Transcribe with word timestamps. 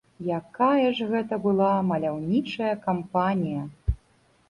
Якая 0.39 0.87
ж 0.99 1.09
гэта 1.11 1.39
была 1.45 1.69
маляўнічая 1.91 2.73
кампанія! 2.91 3.63